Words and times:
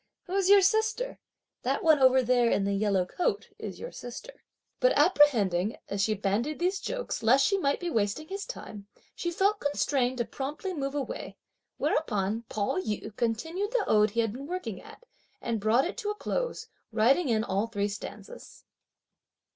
Who's 0.23 0.49
your 0.49 0.63
sister? 0.63 1.19
that 1.61 1.83
one 1.83 1.99
over 1.99 2.23
there 2.23 2.49
in 2.49 2.65
a 2.67 2.71
yellow 2.71 3.05
coat 3.05 3.47
is 3.59 3.79
your 3.79 3.91
sister!" 3.91 4.43
But 4.79 4.97
apprehending, 4.97 5.77
as 5.89 6.01
she 6.01 6.15
bandied 6.15 6.57
these 6.57 6.79
jokes, 6.79 7.21
lest 7.21 7.45
she 7.45 7.59
might 7.59 7.79
be 7.79 7.91
wasting 7.91 8.27
his 8.27 8.47
time, 8.47 8.87
she 9.13 9.29
felt 9.29 9.59
constrained 9.59 10.17
to 10.17 10.25
promptly 10.25 10.73
move 10.73 10.95
away; 10.95 11.37
whereupon 11.77 12.45
Pao 12.49 12.79
yü 12.79 13.15
continued 13.15 13.73
the 13.73 13.85
ode 13.85 14.09
he 14.09 14.21
had 14.21 14.33
been 14.33 14.47
working 14.47 14.81
at, 14.81 15.05
and 15.39 15.59
brought 15.61 15.85
it 15.85 15.97
to 15.97 16.09
a 16.09 16.15
close, 16.15 16.67
writing 16.91 17.29
in 17.29 17.43
all 17.43 17.67
three 17.67 17.87
stanzas. 17.87 18.63